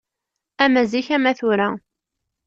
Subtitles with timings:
[0.57, 1.67] Ama zik ama tura